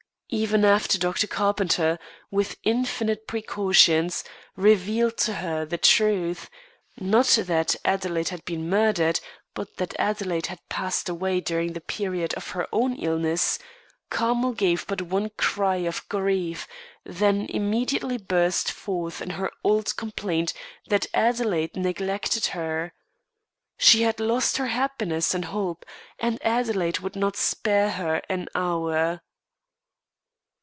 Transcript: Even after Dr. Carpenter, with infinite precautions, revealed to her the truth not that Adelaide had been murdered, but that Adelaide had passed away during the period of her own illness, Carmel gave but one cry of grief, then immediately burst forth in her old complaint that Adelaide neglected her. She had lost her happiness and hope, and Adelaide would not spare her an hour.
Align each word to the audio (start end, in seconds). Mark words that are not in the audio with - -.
Even 0.33 0.63
after 0.63 0.97
Dr. 0.97 1.27
Carpenter, 1.27 1.99
with 2.31 2.55
infinite 2.63 3.27
precautions, 3.27 4.23
revealed 4.55 5.17
to 5.17 5.33
her 5.33 5.65
the 5.65 5.77
truth 5.77 6.49
not 6.97 7.25
that 7.47 7.75
Adelaide 7.83 8.29
had 8.29 8.45
been 8.45 8.69
murdered, 8.69 9.19
but 9.53 9.75
that 9.75 9.93
Adelaide 9.99 10.45
had 10.45 10.61
passed 10.69 11.09
away 11.09 11.41
during 11.41 11.73
the 11.73 11.81
period 11.81 12.33
of 12.35 12.51
her 12.51 12.65
own 12.71 12.95
illness, 12.95 13.59
Carmel 14.09 14.53
gave 14.53 14.87
but 14.87 15.01
one 15.01 15.31
cry 15.31 15.75
of 15.85 16.07
grief, 16.07 16.65
then 17.03 17.45
immediately 17.49 18.17
burst 18.17 18.71
forth 18.71 19.21
in 19.21 19.31
her 19.31 19.51
old 19.65 19.93
complaint 19.97 20.53
that 20.87 21.07
Adelaide 21.13 21.75
neglected 21.75 22.45
her. 22.55 22.93
She 23.77 24.03
had 24.03 24.21
lost 24.21 24.55
her 24.55 24.67
happiness 24.67 25.33
and 25.33 25.43
hope, 25.43 25.85
and 26.19 26.41
Adelaide 26.41 26.99
would 26.99 27.17
not 27.17 27.35
spare 27.35 27.89
her 27.91 28.21
an 28.29 28.47
hour. 28.55 29.19